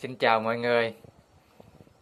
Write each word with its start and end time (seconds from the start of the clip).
Xin 0.00 0.16
chào 0.16 0.40
mọi 0.40 0.58
người. 0.58 0.94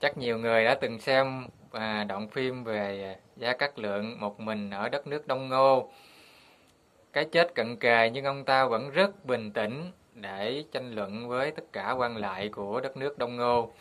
Chắc 0.01 0.19
nhiều 0.19 0.39
người 0.39 0.65
đã 0.65 0.75
từng 0.75 0.99
xem 0.99 1.47
à, 1.73 2.04
đoạn 2.09 2.29
phim 2.29 2.65
về 2.65 3.17
Gia 3.37 3.53
Cát 3.53 3.79
Lượng 3.79 4.21
một 4.21 4.40
mình 4.40 4.71
ở 4.71 4.88
đất 4.88 5.06
nước 5.06 5.27
Đông 5.27 5.49
Ngô. 5.49 5.90
Cái 7.13 7.24
chết 7.24 7.54
cận 7.54 7.76
kề 7.76 8.11
nhưng 8.11 8.24
ông 8.24 8.45
ta 8.45 8.65
vẫn 8.65 8.90
rất 8.90 9.24
bình 9.24 9.53
tĩnh 9.53 9.90
để 10.15 10.65
tranh 10.72 10.95
luận 10.95 11.29
với 11.29 11.51
tất 11.51 11.65
cả 11.72 11.90
quan 11.90 12.17
lại 12.17 12.49
của 12.49 12.81
đất 12.81 12.97
nước 12.97 13.19
Đông 13.19 13.37
Ngô. 13.37 13.72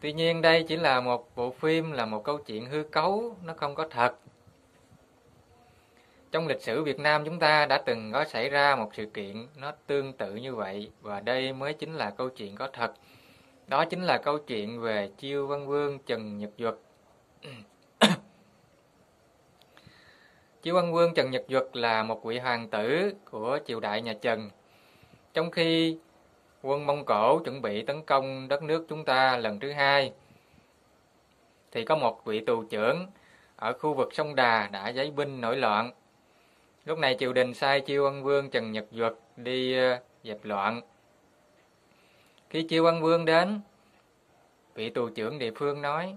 Tuy 0.00 0.12
nhiên 0.12 0.42
đây 0.42 0.64
chỉ 0.68 0.76
là 0.76 1.00
một 1.00 1.28
bộ 1.36 1.50
phim, 1.50 1.92
là 1.92 2.06
một 2.06 2.24
câu 2.24 2.38
chuyện 2.38 2.66
hư 2.66 2.82
cấu, 2.82 3.36
nó 3.44 3.54
không 3.56 3.74
có 3.74 3.88
thật. 3.90 4.16
Trong 6.34 6.46
lịch 6.46 6.60
sử 6.60 6.82
Việt 6.82 6.98
Nam 6.98 7.24
chúng 7.24 7.38
ta 7.38 7.66
đã 7.66 7.78
từng 7.78 8.12
có 8.12 8.24
xảy 8.24 8.48
ra 8.48 8.76
một 8.76 8.90
sự 8.94 9.06
kiện 9.06 9.46
nó 9.56 9.72
tương 9.86 10.12
tự 10.12 10.34
như 10.34 10.54
vậy 10.54 10.90
và 11.00 11.20
đây 11.20 11.52
mới 11.52 11.72
chính 11.74 11.94
là 11.94 12.10
câu 12.10 12.28
chuyện 12.28 12.56
có 12.56 12.68
thật. 12.72 12.92
Đó 13.66 13.84
chính 13.84 14.02
là 14.02 14.18
câu 14.18 14.38
chuyện 14.38 14.80
về 14.80 15.10
Chiêu 15.18 15.46
Văn 15.46 15.66
Vương 15.66 15.98
Trần 15.98 16.38
Nhật 16.38 16.50
Duật. 16.58 16.74
Chiêu 20.62 20.74
Văn 20.74 20.92
Vương 20.92 21.14
Trần 21.14 21.30
Nhật 21.30 21.44
Duật 21.48 21.76
là 21.76 22.02
một 22.02 22.24
vị 22.24 22.38
hoàng 22.38 22.68
tử 22.68 23.14
của 23.30 23.58
triều 23.66 23.80
đại 23.80 24.02
nhà 24.02 24.14
Trần. 24.22 24.50
Trong 25.34 25.50
khi 25.50 25.98
quân 26.62 26.86
Mông 26.86 27.04
Cổ 27.04 27.38
chuẩn 27.44 27.62
bị 27.62 27.82
tấn 27.82 28.02
công 28.02 28.48
đất 28.48 28.62
nước 28.62 28.86
chúng 28.88 29.04
ta 29.04 29.36
lần 29.36 29.60
thứ 29.60 29.72
hai, 29.72 30.12
thì 31.72 31.84
có 31.84 31.96
một 31.96 32.24
vị 32.24 32.40
tù 32.40 32.64
trưởng 32.64 33.06
ở 33.56 33.72
khu 33.72 33.94
vực 33.94 34.14
sông 34.14 34.34
Đà 34.34 34.68
đã 34.72 34.88
giấy 34.88 35.10
binh 35.10 35.40
nổi 35.40 35.56
loạn 35.56 35.92
Lúc 36.84 36.98
này 36.98 37.16
triều 37.18 37.32
đình 37.32 37.54
sai 37.54 37.80
Chiêu 37.80 38.04
Ân 38.04 38.22
Vương 38.22 38.50
Trần 38.50 38.72
Nhật 38.72 38.84
Duật 38.90 39.14
đi 39.36 39.78
ờ, 39.78 40.00
dẹp 40.24 40.44
loạn. 40.44 40.80
Khi 42.50 42.62
Chiêu 42.62 42.84
Ân 42.84 43.02
Vương 43.02 43.24
đến, 43.24 43.60
vị 44.74 44.90
tù 44.90 45.08
trưởng 45.08 45.38
địa 45.38 45.50
phương 45.56 45.82
nói, 45.82 46.16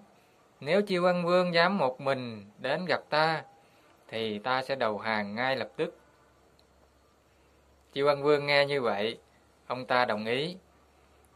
nếu 0.59 0.81
Chiêu 0.81 1.05
Ân 1.05 1.25
Vương 1.25 1.53
dám 1.53 1.77
một 1.77 2.01
mình 2.01 2.45
đến 2.57 2.85
gặp 2.85 3.01
ta, 3.09 3.43
thì 4.07 4.39
ta 4.39 4.63
sẽ 4.63 4.75
đầu 4.75 4.97
hàng 4.97 5.35
ngay 5.35 5.55
lập 5.55 5.69
tức. 5.75 5.97
Chiêu 7.93 8.07
Ân 8.07 8.23
Vương 8.23 8.45
nghe 8.45 8.65
như 8.65 8.81
vậy, 8.81 9.17
ông 9.67 9.85
ta 9.85 10.05
đồng 10.05 10.25
ý, 10.25 10.55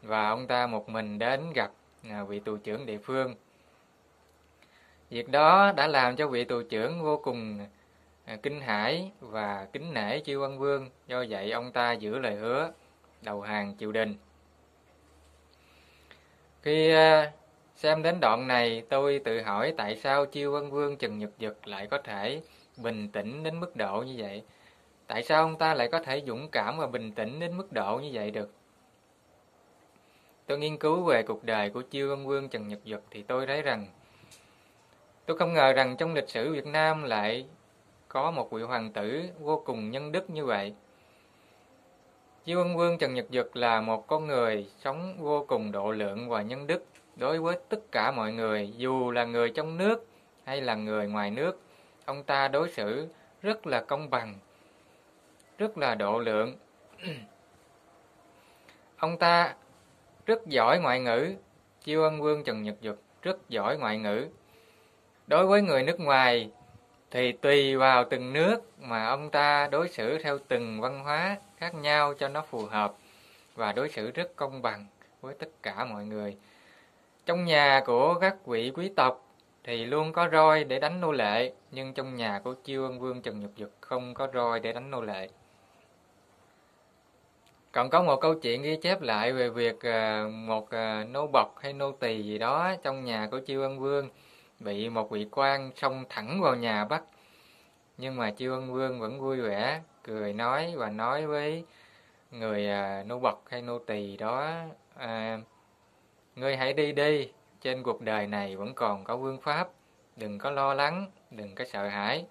và 0.02 0.30
ông 0.30 0.48
ta 0.48 0.68
một 0.68 0.90
mình 0.90 1.20
đến 1.20 1.54
gặp 1.54 1.72
à, 2.10 2.24
vị 2.24 2.40
tù 2.40 2.58
trưởng 2.58 2.86
địa 2.86 2.98
phương. 2.98 3.36
Việc 5.10 5.30
đó 5.30 5.72
đã 5.72 5.88
làm 5.88 6.16
cho 6.16 6.28
vị 6.28 6.44
tù 6.44 6.62
trưởng 6.64 7.02
vô 7.04 7.18
cùng 7.18 7.68
À, 8.32 8.38
kinh 8.44 8.62
hải 8.62 9.12
và 9.20 9.68
kính 9.74 9.94
nể 9.94 10.20
chư 10.20 10.40
văn 10.40 10.60
vương, 10.60 10.90
do 11.08 11.24
vậy 11.30 11.52
ông 11.52 11.72
ta 11.72 11.92
giữ 11.92 12.20
lời 12.20 12.36
hứa 12.36 12.72
đầu 13.22 13.42
hàng 13.42 13.76
triều 13.80 13.92
đình. 13.92 14.16
Khi 16.62 16.92
à, 16.92 17.32
xem 17.76 18.04
đến 18.04 18.20
đoạn 18.22 18.48
này, 18.48 18.84
tôi 18.90 19.22
tự 19.26 19.42
hỏi 19.42 19.74
tại 19.78 19.96
sao 19.96 20.26
Chiêu 20.26 20.52
Văn 20.52 20.72
Vương 20.72 20.98
Trần 20.98 21.18
Nhật 21.18 21.30
Dực 21.40 21.68
lại 21.68 21.88
có 21.88 21.98
thể 21.98 22.42
bình 22.78 23.10
tĩnh 23.10 23.44
đến 23.44 23.60
mức 23.60 23.76
độ 23.76 24.04
như 24.08 24.16
vậy? 24.18 24.44
Tại 25.08 25.24
sao 25.24 25.42
ông 25.44 25.58
ta 25.58 25.74
lại 25.74 25.90
có 25.92 26.00
thể 26.00 26.22
dũng 26.28 26.50
cảm 26.52 26.78
và 26.78 26.88
bình 26.88 27.12
tĩnh 27.12 27.40
đến 27.40 27.58
mức 27.58 27.74
độ 27.74 28.00
như 28.00 28.10
vậy 28.14 28.32
được? 28.32 28.52
Tôi 30.46 30.60
nghiên 30.60 30.78
cứu 30.78 31.04
về 31.04 31.24
cuộc 31.24 31.44
đời 31.44 31.70
của 31.70 31.82
Chiêu 31.82 32.10
Văn 32.10 32.26
Vương 32.26 32.50
Trần 32.50 32.68
Nhật 32.68 32.80
Dực 32.86 33.04
thì 33.12 33.24
tôi 33.24 33.48
thấy 33.48 33.62
rằng 33.62 33.88
tôi 35.26 35.38
không 35.38 35.54
ngờ 35.54 35.74
rằng 35.74 35.98
trong 35.98 36.14
lịch 36.14 36.30
sử 36.30 36.54
Việt 36.54 36.66
Nam 36.66 37.04
lại 37.04 37.46
có 38.14 38.32
một 38.32 38.52
vị 38.52 38.64
hoàng 38.64 38.92
tử 38.92 39.24
vô 39.40 39.64
cùng 39.66 39.92
nhân 39.92 40.12
đức 40.12 40.30
như 40.30 40.46
vậy. 40.46 40.74
Chiêu 42.46 42.60
Ân 42.60 42.78
Vương 42.78 42.98
Trần 42.98 43.14
Nhật 43.14 43.26
Dực 43.32 43.56
là 43.56 43.82
một 43.82 44.08
con 44.08 44.28
người 44.28 44.70
sống 44.80 45.16
vô 45.20 45.46
cùng 45.48 45.72
độ 45.72 45.92
lượng 45.92 46.30
và 46.30 46.42
nhân 46.42 46.68
đức 46.68 46.86
đối 47.16 47.40
với 47.40 47.58
tất 47.70 47.92
cả 47.92 48.12
mọi 48.12 48.34
người, 48.34 48.74
dù 48.78 49.12
là 49.12 49.26
người 49.26 49.50
trong 49.50 49.78
nước 49.78 50.08
hay 50.44 50.62
là 50.62 50.76
người 50.76 51.08
ngoài 51.08 51.32
nước. 51.32 51.60
Ông 52.06 52.24
ta 52.24 52.48
đối 52.48 52.70
xử 52.70 53.08
rất 53.42 53.68
là 53.68 53.82
công 53.82 54.10
bằng, 54.10 54.36
rất 55.58 55.78
là 55.78 55.96
độ 55.96 56.20
lượng. 56.20 56.56
ông 58.98 59.18
ta 59.18 59.56
rất 60.26 60.48
giỏi 60.48 60.80
ngoại 60.80 61.00
ngữ, 61.00 61.34
Chiêu 61.84 62.04
Ân 62.04 62.22
Vương 62.22 62.44
Trần 62.44 62.64
Nhật 62.64 62.76
Dực 62.82 63.02
rất 63.22 63.50
giỏi 63.50 63.78
ngoại 63.78 63.98
ngữ. 63.98 64.28
Đối 65.28 65.48
với 65.48 65.62
người 65.62 65.84
nước 65.84 66.00
ngoài, 66.00 66.52
thì 67.12 67.32
tùy 67.32 67.76
vào 67.76 68.06
từng 68.10 68.34
nước 68.34 68.58
mà 68.80 69.06
ông 69.06 69.30
ta 69.30 69.68
đối 69.72 69.90
xử 69.90 70.18
theo 70.18 70.40
từng 70.48 70.82
văn 70.82 71.04
hóa 71.04 71.38
khác 71.58 71.76
nhau 71.76 72.14
cho 72.14 72.28
nó 72.28 72.42
phù 72.42 72.66
hợp 72.66 72.94
và 73.56 73.72
đối 73.72 73.90
xử 73.90 74.12
rất 74.12 74.36
công 74.36 74.62
bằng 74.62 74.86
với 75.22 75.34
tất 75.34 75.50
cả 75.64 75.86
mọi 75.86 76.06
người. 76.06 76.38
Trong 77.26 77.46
nhà 77.46 77.84
của 77.86 78.14
các 78.14 78.46
vị 78.46 78.72
quý 78.76 78.90
tộc 78.96 79.28
thì 79.64 79.86
luôn 79.86 80.14
có 80.14 80.30
roi 80.32 80.64
để 80.64 80.80
đánh 80.80 81.02
nô 81.02 81.12
lệ, 81.12 81.54
nhưng 81.72 81.94
trong 81.94 82.16
nhà 82.16 82.42
của 82.44 82.54
Chiêu 82.54 82.84
Ân 82.84 83.00
Vương 83.00 83.22
Trần 83.22 83.40
Nhật 83.40 83.52
Dực 83.58 83.72
không 83.82 84.14
có 84.14 84.28
roi 84.34 84.60
để 84.60 84.74
đánh 84.74 84.92
nô 84.92 85.02
lệ. 85.02 85.30
Còn 87.72 87.90
có 87.90 88.04
một 88.04 88.22
câu 88.22 88.36
chuyện 88.36 88.62
ghi 88.62 88.78
chép 88.82 89.02
lại 89.02 89.34
về 89.34 89.50
việc 89.50 89.80
ờ, 89.82 90.28
một 90.28 90.70
ờ, 90.70 91.04
nô 91.04 91.28
bộc 91.28 91.60
hay 91.60 91.74
nô 91.74 91.92
tỳ 91.92 92.24
gì 92.24 92.38
đó 92.38 92.76
trong 92.84 93.06
nhà 93.06 93.28
của 93.32 93.40
Chiêu 93.40 93.62
Ân 93.62 93.80
Vương 93.80 94.10
bị 94.64 94.90
một 94.90 95.12
vị 95.12 95.28
quan 95.32 95.72
xông 95.76 96.06
thẳng 96.10 96.42
vào 96.42 96.56
nhà 96.56 96.86
bắt. 96.86 97.04
Nhưng 97.98 98.16
mà 98.16 98.32
Chiêu 98.32 98.54
Ân 98.54 98.74
Vương 98.74 99.00
vẫn 99.00 99.20
vui 99.20 99.42
vẻ, 99.42 99.82
cười 100.04 100.34
nói 100.34 100.74
và 100.78 100.90
nói 100.90 101.28
với 101.28 101.66
người 102.32 102.68
à, 102.68 103.04
nô 103.08 103.20
bộc 103.20 103.44
hay 103.50 103.62
nô 103.62 103.80
tỳ 103.80 104.18
đó, 104.18 104.54
à, 104.96 105.40
ngươi 106.36 106.58
hãy 106.58 106.74
đi 106.74 106.92
đi, 106.92 107.32
trên 107.62 107.84
cuộc 107.84 108.02
đời 108.02 108.28
này 108.28 108.56
vẫn 108.56 108.74
còn 108.74 109.04
có 109.04 109.18
vương 109.18 109.42
pháp, 109.42 109.70
đừng 110.16 110.38
có 110.38 110.52
lo 110.52 110.74
lắng, 110.74 111.12
đừng 111.32 111.56
có 111.56 111.66
sợ 111.66 111.88
hãi. 111.88 112.26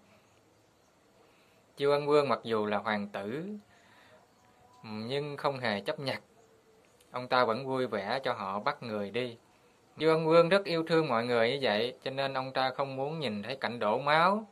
Chiêu 1.77 1.91
Ân 1.91 2.07
Vương 2.07 2.29
mặc 2.29 2.41
dù 2.43 2.67
là 2.67 2.79
hoàng 2.79 3.09
tử, 3.09 3.45
nhưng 4.83 5.37
không 5.37 5.59
hề 5.59 5.81
chấp 5.81 6.01
nhặt. 6.01 6.23
Ông 7.11 7.29
ta 7.29 7.45
vẫn 7.45 7.67
vui 7.67 7.87
vẻ 7.87 8.21
cho 8.23 8.33
họ 8.33 8.61
bắt 8.61 8.83
người 8.83 9.11
đi. 9.11 9.37
Dương 10.01 10.27
Vương 10.27 10.49
rất 10.49 10.65
yêu 10.65 10.83
thương 10.83 11.09
mọi 11.09 11.25
người 11.25 11.51
như 11.51 11.59
vậy, 11.63 11.95
cho 12.05 12.11
nên 12.11 12.35
ông 12.35 12.53
ta 12.53 12.71
không 12.71 12.97
muốn 12.97 13.21
nhìn 13.21 13.43
thấy 13.43 13.57
cảnh 13.57 13.79
đổ 13.79 13.99
máu. 13.99 14.47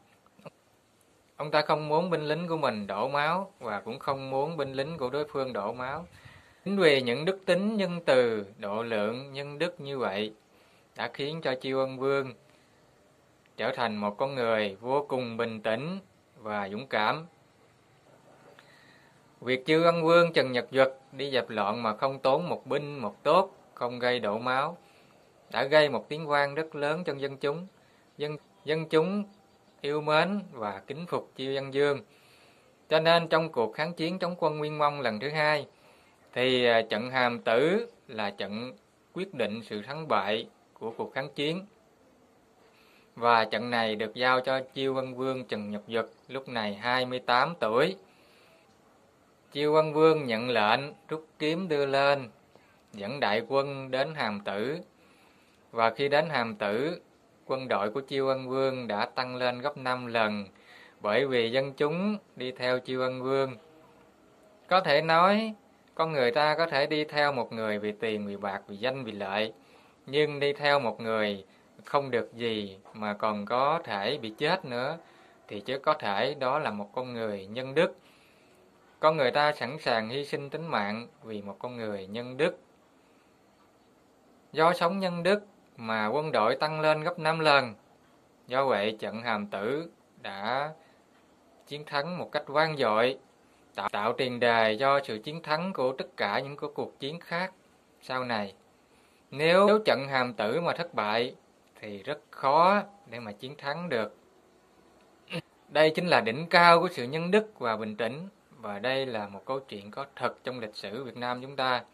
Ông 1.36 1.50
ta 1.50 1.62
không 1.62 1.88
muốn 1.88 2.10
binh 2.10 2.28
lính 2.28 2.48
của 2.48 2.56
mình 2.56 2.86
đổ 2.86 3.09
máu 3.09 3.53
và 3.58 3.81
cũng 3.81 3.98
không 3.98 4.31
muốn 4.31 4.56
binh 4.56 4.72
lính 4.72 4.98
của 4.98 5.10
đối 5.10 5.25
phương 5.25 5.53
đổ 5.53 5.72
máu. 5.72 6.06
Chính 6.64 6.78
vì 6.78 7.03
những 7.03 7.25
đức 7.25 7.38
tính 7.47 7.76
nhân 7.76 8.00
từ, 8.04 8.47
độ 8.58 8.82
lượng, 8.82 9.32
nhân 9.32 9.58
đức 9.58 9.81
như 9.81 9.98
vậy 9.98 10.32
đã 10.97 11.10
khiến 11.14 11.41
cho 11.42 11.54
Chiêu 11.54 11.81
Ân 11.81 11.98
Vương 11.98 12.34
trở 13.56 13.72
thành 13.76 13.97
một 13.97 14.16
con 14.19 14.34
người 14.34 14.76
vô 14.81 15.06
cùng 15.08 15.37
bình 15.37 15.60
tĩnh 15.60 15.98
và 16.37 16.69
dũng 16.69 16.87
cảm. 16.87 17.26
Việc 19.41 19.66
Chiêu 19.66 19.84
Ân 19.84 20.03
Vương 20.03 20.32
Trần 20.32 20.53
Nhật 20.53 20.66
Duật 20.70 20.94
đi 21.12 21.31
dẹp 21.31 21.50
loạn 21.50 21.82
mà 21.82 21.97
không 21.97 22.19
tốn 22.19 22.48
một 22.48 22.66
binh 22.66 22.98
một 22.98 23.22
tốt, 23.22 23.50
không 23.75 23.98
gây 23.98 24.20
đổ 24.20 24.38
máu, 24.38 24.76
đã 25.50 25.64
gây 25.64 25.88
một 25.88 26.09
tiếng 26.09 26.26
vang 26.26 26.54
rất 26.54 26.75
lớn 26.75 27.04
trong 27.04 27.20
dân 27.20 27.36
chúng. 27.36 27.66
Dân 28.19 28.36
dân 28.64 28.88
chúng 28.88 29.25
yêu 29.81 30.00
mến 30.00 30.41
và 30.53 30.82
kính 30.86 31.06
phục 31.06 31.32
Chiêu 31.36 31.54
Văn 31.54 31.75
Dương. 31.75 32.00
Cho 32.88 33.00
nên 33.00 33.28
trong 33.28 33.53
cuộc 33.53 33.75
kháng 33.75 33.94
chiến 33.94 34.19
chống 34.19 34.34
quân 34.38 34.58
Nguyên 34.58 34.78
Mông 34.78 35.00
lần 35.00 35.20
thứ 35.20 35.31
hai, 35.31 35.66
thì 36.32 36.64
à, 36.64 36.82
trận 36.91 37.10
Hàm 37.10 37.38
Tử 37.38 37.91
là 38.08 38.31
trận 38.31 38.72
quyết 39.12 39.34
định 39.34 39.60
sự 39.62 39.82
thắng 39.82 40.08
bại 40.08 40.48
của 40.75 40.91
cuộc 40.91 41.14
kháng 41.14 41.28
chiến. 41.34 41.66
Và 43.14 43.44
trận 43.44 43.70
này 43.70 43.97
được 43.97 44.14
giao 44.14 44.41
cho 44.41 44.60
Chiêu 44.75 44.94
Văn 44.94 45.14
Vương 45.14 45.44
Trần 45.44 45.70
Nhật 45.70 45.82
Duật 45.88 46.06
lúc 46.28 46.48
này 46.48 46.75
28 46.75 47.54
tuổi. 47.60 47.97
Chiêu 49.53 49.72
Văn 49.72 49.93
Vương 49.93 50.26
nhận 50.26 50.50
lệnh 50.50 50.81
rút 51.08 51.26
kiếm 51.38 51.69
đưa 51.69 51.87
lên, 51.87 52.28
dẫn 52.93 53.20
đại 53.20 53.43
quân 53.49 53.90
đến 53.90 54.14
Hàm 54.14 54.40
Tử 54.40 54.78
và 55.73 55.91
khi 55.91 56.09
đến 56.09 56.29
Hàm 56.31 56.56
Tử, 56.56 57.00
quân 57.47 57.69
đội 57.69 57.91
của 57.91 58.00
Chiêu 58.00 58.29
Ân 58.29 58.49
Vương 58.49 58.88
đã 58.88 59.06
tăng 59.06 59.37
lên 59.37 59.61
gấp 59.61 59.76
5 59.76 60.06
lần 60.06 60.44
bởi 61.00 61.26
vì 61.26 61.50
dân 61.50 61.73
chúng 61.73 62.19
đi 62.37 62.53
theo 62.53 62.79
Chiêu 62.79 63.00
Ân 63.00 63.23
Vương. 63.23 63.56
Có 64.69 64.81
thể 64.81 65.03
nói, 65.03 65.55
con 65.94 66.12
người 66.12 66.31
ta 66.31 66.55
có 66.55 66.67
thể 66.67 66.87
đi 66.87 67.05
theo 67.05 67.32
một 67.32 67.53
người 67.53 67.79
vì 67.79 67.93
tiền, 67.93 68.26
vì 68.26 68.37
bạc, 68.37 68.62
vì 68.69 68.76
danh, 68.76 69.05
vì 69.05 69.12
lợi, 69.12 69.53
nhưng 70.06 70.41
đi 70.41 70.53
theo 70.53 70.81
một 70.81 71.00
người 71.00 71.44
không 71.85 72.11
được 72.11 72.32
gì 72.35 72.79
mà 72.94 73.14
còn 73.14 73.47
có 73.47 73.81
thể 73.85 74.19
bị 74.23 74.31
chết 74.38 74.64
nữa 74.64 74.99
thì 75.49 75.61
chứ 75.61 75.79
có 75.79 75.94
thể 75.94 76.35
đó 76.35 76.59
là 76.59 76.71
một 76.71 76.88
con 76.94 77.12
người 77.12 77.47
nhân 77.47 77.75
đức. 77.75 77.97
Con 79.00 79.17
người 79.17 79.31
ta 79.31 79.53
sẵn 79.53 79.79
sàng 79.79 80.09
hy 80.09 80.25
sinh 80.25 80.50
tính 80.50 80.67
mạng 80.67 81.06
vì 81.23 81.43
một 81.43 81.56
con 81.59 81.76
người 81.76 82.06
nhân 82.06 82.37
đức. 82.37 82.59
Do 84.53 84.73
sống 84.73 84.99
nhân 84.99 85.23
đức 85.23 85.43
mà 85.78 86.06
quân 86.06 86.32
đội 86.32 86.56
tăng 86.56 86.80
lên 86.80 87.02
gấp 87.02 87.19
5 87.19 87.38
lần. 87.38 87.75
Do 88.46 88.66
vậy, 88.66 88.96
trận 89.00 89.22
hàm 89.22 89.46
tử 89.46 89.90
đã 90.22 90.72
chiến 91.66 91.84
thắng 91.84 92.19
một 92.19 92.32
cách 92.32 92.44
vang 92.46 92.76
dội, 92.76 93.19
tạo, 93.75 93.88
tạo 93.88 94.12
tiền 94.12 94.40
đề 94.40 94.76
cho 94.80 95.00
sự 95.04 95.19
chiến 95.25 95.42
thắng 95.42 95.72
của 95.72 95.92
tất 95.92 96.16
cả 96.16 96.40
những 96.40 96.56
cuộc 96.75 96.98
chiến 97.00 97.20
khác 97.20 97.52
sau 98.02 98.25
này. 98.25 98.54
Nếu 99.30 99.78
trận 99.84 100.08
hàm 100.08 100.34
tử 100.34 100.60
mà 100.60 100.72
thất 100.72 100.94
bại 100.94 101.34
thì 101.80 102.02
rất 102.02 102.20
khó 102.30 102.82
để 103.06 103.20
mà 103.20 103.32
chiến 103.32 103.54
thắng 103.56 103.88
được. 103.88 104.16
Đây 105.69 105.92
chính 105.94 106.06
là 106.06 106.20
đỉnh 106.20 106.46
cao 106.46 106.80
của 106.80 106.88
sự 106.92 107.04
nhân 107.04 107.30
đức 107.30 107.58
và 107.58 107.76
bình 107.76 107.96
tĩnh 107.96 108.28
và 108.60 108.78
đây 108.78 109.06
là 109.06 109.28
một 109.28 109.42
câu 109.44 109.60
chuyện 109.60 109.90
có 109.90 110.06
thật 110.16 110.34
trong 110.44 110.60
lịch 110.60 110.76
sử 110.76 111.04
Việt 111.04 111.16
Nam 111.16 111.42
chúng 111.42 111.56
ta. 111.56 111.84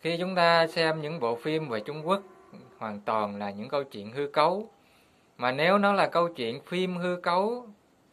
Khi 0.00 0.16
chúng 0.16 0.34
ta 0.34 0.66
xem 0.66 1.00
những 1.00 1.20
bộ 1.20 1.36
phim 1.36 1.68
về 1.68 1.80
Trung 1.80 2.08
Quốc 2.08 2.22
hoàn 2.78 3.00
toàn 3.00 3.36
là 3.36 3.50
những 3.50 3.68
câu 3.68 3.84
chuyện 3.84 4.12
hư 4.12 4.26
cấu. 4.26 4.70
Mà 5.36 5.52
nếu 5.52 5.78
nó 5.78 5.92
là 5.92 6.06
câu 6.08 6.28
chuyện 6.28 6.60
phim 6.60 6.96
hư 6.96 7.16
cấu 7.22 7.66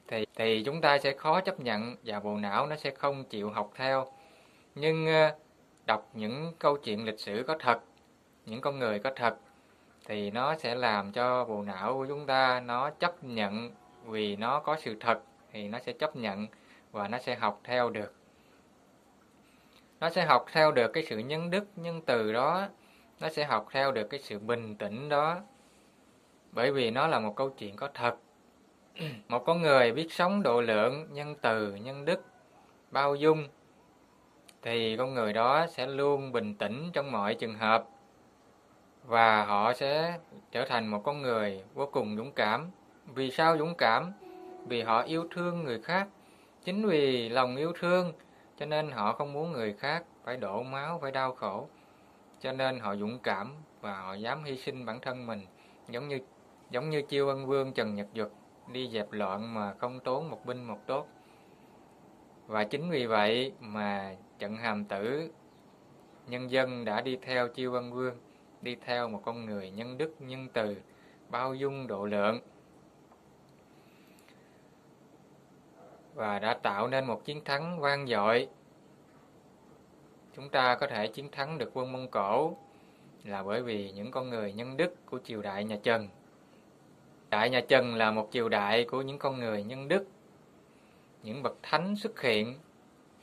thì 0.08 0.26
thì 0.36 0.64
chúng 0.66 0.82
ta 0.82 0.98
sẽ 0.98 1.14
khó 1.14 1.42
chấp 1.42 1.60
nhận 1.60 1.96
và 2.04 2.20
bộ 2.20 2.38
não 2.38 2.68
nó 2.68 2.76
sẽ 2.76 2.92
không 2.92 3.24
chịu 3.24 3.50
học 3.50 3.72
theo. 3.76 4.08
Nhưng 4.76 5.08
ờ, 5.08 5.36
đọc 5.86 6.10
những 6.14 6.54
câu 6.60 6.78
chuyện 6.78 7.06
lịch 7.06 7.20
sử 7.20 7.44
có 7.48 7.56
thật, 7.60 7.80
những 8.46 8.62
con 8.62 8.80
người 8.80 9.00
có 9.00 9.12
thật 9.16 9.38
thì 10.06 10.32
nó 10.32 10.56
sẽ 10.56 10.76
làm 10.76 11.12
cho 11.12 11.46
bộ 11.46 11.62
não 11.62 11.94
của 11.94 12.06
chúng 12.06 12.26
ta 12.26 12.60
nó 12.60 12.90
chấp 12.90 13.24
nhận 13.24 13.72
vì 14.06 14.36
nó 14.36 14.60
có 14.60 14.78
sự 14.80 14.98
thật 15.00 15.20
thì 15.54 15.68
nó 15.68 15.80
sẽ 15.80 15.94
chấp 15.94 16.16
nhận 16.16 16.48
và 16.92 17.08
nó 17.08 17.18
sẽ 17.18 17.36
học 17.36 17.62
theo 17.64 17.90
được 17.90 18.17
nó 20.00 20.10
sẽ 20.10 20.26
học 20.26 20.46
theo 20.52 20.72
được 20.72 20.94
cái 20.94 21.04
sự 21.04 21.18
nhân 21.18 21.50
đức, 21.50 21.66
nhân 21.76 22.02
từ 22.06 22.34
đó. 22.34 22.68
Nó 23.20 23.30
sẽ 23.30 23.44
học 23.44 23.68
theo 23.72 23.92
được 23.92 24.10
cái 24.10 24.20
sự 24.20 24.40
bình 24.40 24.76
tĩnh 24.76 25.10
đó. 25.10 25.40
Bởi 26.52 26.72
vì 26.72 26.92
nó 26.92 27.08
là 27.08 27.20
một 27.20 27.36
câu 27.36 27.50
chuyện 27.50 27.76
có 27.76 27.90
thật. 27.94 28.16
Một 29.28 29.46
con 29.46 29.62
người 29.62 29.92
biết 29.92 30.14
sống 30.14 30.44
độ 30.44 30.62
lượng, 30.62 31.08
nhân 31.12 31.36
từ, 31.42 31.76
nhân 31.76 32.06
đức, 32.06 32.24
bao 32.92 33.16
dung, 33.16 33.48
thì 34.62 34.98
con 34.98 35.14
người 35.14 35.34
đó 35.34 35.68
sẽ 35.68 35.88
luôn 35.88 36.32
bình 36.32 36.56
tĩnh 36.56 36.90
trong 36.94 37.12
mọi 37.12 37.36
trường 37.36 37.56
hợp. 37.56 37.86
Và 39.04 39.46
họ 39.46 39.74
sẽ 39.74 40.20
trở 40.52 40.66
thành 40.66 40.88
một 40.88 41.02
con 41.04 41.22
người 41.22 41.64
vô 41.74 41.90
cùng 41.92 42.18
dũng 42.18 42.32
cảm. 42.32 42.72
Vì 43.06 43.32
sao 43.32 43.58
dũng 43.58 43.76
cảm? 43.76 44.14
Vì 44.68 44.82
họ 44.82 45.02
yêu 45.02 45.28
thương 45.32 45.64
người 45.64 45.82
khác. 45.82 46.08
Chính 46.64 46.88
vì 46.88 47.30
lòng 47.30 47.56
yêu 47.56 47.74
thương 47.80 48.14
cho 48.58 48.66
nên 48.66 48.92
họ 48.92 49.14
không 49.14 49.34
muốn 49.34 49.52
người 49.52 49.74
khác 49.74 50.04
phải 50.24 50.38
đổ 50.38 50.64
máu, 50.64 51.00
phải 51.02 51.12
đau 51.12 51.32
khổ. 51.32 51.68
Cho 52.40 52.52
nên 52.52 52.80
họ 52.80 52.96
dũng 52.96 53.20
cảm 53.20 53.54
và 53.82 54.02
họ 54.02 54.14
dám 54.14 54.44
hy 54.44 54.58
sinh 54.58 54.86
bản 54.86 55.00
thân 55.02 55.28
mình, 55.28 55.46
giống 55.90 56.08
như 56.08 56.20
giống 56.70 56.90
như 56.90 57.02
chiêu 57.02 57.28
ân 57.28 57.46
vương 57.46 57.74
trần 57.74 57.96
nhật 57.96 58.08
duật, 58.16 58.30
đi 58.72 58.90
dẹp 58.94 59.12
loạn 59.12 59.54
mà 59.54 59.74
không 59.74 60.00
tốn 60.00 60.30
một 60.30 60.46
binh 60.46 60.64
một 60.64 60.80
tốt. 60.88 61.08
Và 62.48 62.64
chính 62.64 62.90
vì 62.90 63.06
vậy 63.06 63.52
mà 63.60 64.16
trận 64.40 64.56
hàm 64.56 64.86
tử 64.86 65.32
nhân 66.28 66.52
dân 66.52 66.86
đã 66.86 67.02
đi 67.02 67.18
theo 67.22 67.48
chiêu 67.48 67.74
ân 67.74 67.94
vương, 67.94 68.18
đi 68.62 68.76
theo 68.86 69.10
một 69.10 69.22
con 69.26 69.46
người 69.46 69.70
nhân 69.70 69.98
đức, 69.98 70.16
nhân 70.20 70.48
từ, 70.54 70.78
bao 71.30 71.56
dung 71.56 71.88
độ 71.88 72.06
lượng. 72.06 72.40
Và 76.18 76.40
đã 76.40 76.54
tạo 76.54 76.88
nên 76.88 77.06
một 77.06 77.26
chiến 77.26 77.44
thắng 77.44 77.80
vang 77.80 78.08
dội 78.08 78.48
chúng 80.36 80.50
ta 80.50 80.76
có 80.76 80.88
thể 80.88 81.08
chiến 81.08 81.32
thắng 81.32 81.58
được 81.58 81.72
quân 81.74 81.92
Mông 81.92 82.08
Cổ 82.08 82.58
là 83.24 83.44
bởi 83.44 83.62
vì 83.62 83.92
những 83.92 84.12
con 84.12 84.30
người 84.30 84.54
nhân 84.54 84.78
đức 84.78 84.96
của 85.06 85.20
triều 85.24 85.42
đại 85.42 85.64
nhà 85.64 85.78
Trần. 85.84 86.08
Đại 87.30 87.50
nhà 87.50 87.62
Trần 87.68 87.96
là 87.96 88.12
một 88.12 88.30
triều 88.32 88.50
đại 88.50 88.84
của 88.84 89.02
những 89.02 89.20
con 89.20 89.40
người 89.40 89.64
nhân 89.64 89.88
đức. 89.88 90.08
Những 91.24 91.44
bậc 91.44 91.58
thánh 91.64 91.96
xuất 91.96 92.22
hiện 92.22 92.56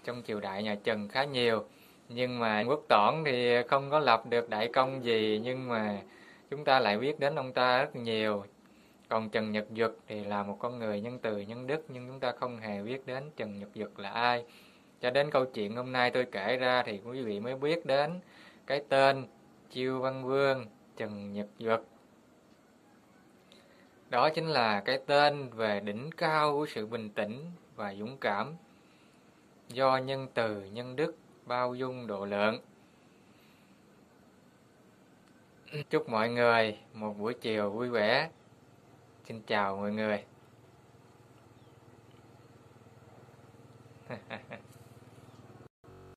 trong 0.05 0.23
triều 0.27 0.41
đại 0.41 0.63
nhà 0.63 0.77
Trần 0.85 1.09
khá 1.09 1.25
nhiều, 1.25 1.65
nhưng 2.09 2.39
mà 2.39 2.65
Quốc 2.69 2.81
Toản 2.89 3.23
thì 3.27 3.63
không 3.69 3.91
có 3.91 3.99
lập 3.99 4.23
được 4.29 4.51
đại 4.51 4.71
công 4.73 5.05
gì 5.05 5.41
nhưng 5.45 5.69
mà 5.69 6.03
chúng 6.51 6.65
ta 6.65 6.81
lại 6.81 6.99
biết 6.99 7.21
đến 7.21 7.35
ông 7.35 7.53
ta 7.53 7.79
rất 7.79 7.97
nhiều. 7.97 8.45
Còn 9.09 9.31
Trần 9.31 9.53
Nhật 9.53 9.67
Duật 9.77 9.93
thì 10.07 10.25
là 10.25 10.43
một 10.43 10.57
con 10.61 10.79
người 10.79 11.01
nhân 11.01 11.19
từ 11.19 11.41
nhân 11.41 11.67
đức 11.67 11.85
nhưng 11.89 12.09
chúng 12.09 12.21
ta 12.21 12.33
không 12.33 12.59
hề 12.59 12.83
biết 12.83 13.07
đến 13.07 13.31
Trần 13.37 13.59
Nhật 13.59 13.69
Duật 13.75 13.91
là 13.97 14.11
ai 14.11 14.45
cho 15.01 15.11
đến 15.11 15.31
câu 15.31 15.45
chuyện 15.45 15.77
hôm 15.77 15.93
nay 15.93 16.11
tôi 16.11 16.27
kể 16.33 16.57
ra 16.57 16.83
thì 16.83 17.01
quý 17.05 17.23
vị 17.23 17.41
mới 17.41 17.57
biết 17.57 17.87
đến 17.87 18.21
cái 18.67 18.83
tên 18.89 19.27
Chiêu 19.71 20.01
Văn 20.01 20.25
Vương 20.25 20.67
Trần 20.97 21.33
Nhật 21.33 21.47
Duật. 21.59 21.81
Đó 24.11 24.29
chính 24.29 24.47
là 24.47 24.83
cái 24.85 24.99
tên 25.07 25.49
về 25.49 25.81
đỉnh 25.81 26.11
cao 26.17 26.53
của 26.53 26.67
sự 26.67 26.87
bình 26.87 27.11
tĩnh 27.11 27.51
và 27.77 27.95
dũng 27.95 28.17
cảm 28.19 28.53
do 29.69 29.97
nhân 29.97 30.29
từ, 30.35 30.65
nhân 30.65 30.97
đức, 30.97 31.17
bao 31.47 31.75
dung, 31.75 32.07
độ 32.07 32.25
lượng. 32.25 32.59
Chúc 35.91 36.09
mọi 36.09 36.29
người 36.29 36.79
một 36.95 37.15
buổi 37.19 37.35
chiều 37.35 37.71
vui 37.71 37.89
vẻ. 37.89 38.31
Xin 39.25 39.43
chào 39.47 39.77
mọi 39.77 39.93
người. 39.93 40.25